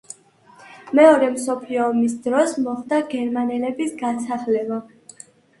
მეორე 0.99 1.27
მსოფლიო 1.33 1.83
ომის 1.89 2.15
დროს 2.29 2.55
მოხდა 2.63 3.03
გერმანელების 3.13 3.95
გასახლება. 4.03 4.83